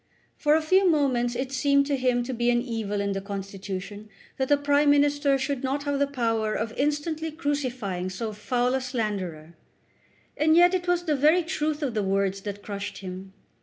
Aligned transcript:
For 0.35 0.55
a 0.55 0.63
few 0.63 0.89
moments 0.89 1.35
it 1.35 1.51
seemed 1.51 1.85
to 1.85 1.95
him 1.95 2.23
to 2.23 2.33
be 2.33 2.49
an 2.49 2.59
evil 2.59 3.01
in 3.01 3.11
the 3.11 3.21
Constitution 3.21 4.09
that 4.37 4.49
the 4.49 4.57
Prime 4.57 4.89
Minister 4.89 5.37
should 5.37 5.63
not 5.63 5.83
have 5.83 5.99
the 5.99 6.07
power 6.07 6.55
of 6.55 6.73
instantly 6.75 7.29
crucifying 7.31 8.09
so 8.09 8.33
foul 8.33 8.73
a 8.73 8.81
slanderer; 8.81 9.53
and 10.35 10.55
yet 10.57 10.73
it 10.73 10.87
was 10.87 11.03
the 11.03 11.15
very 11.15 11.43
truth 11.43 11.83
of 11.83 11.93
the 11.93 12.01
words 12.01 12.41
that 12.41 12.63
crushed 12.63 12.97
him. 12.97 13.33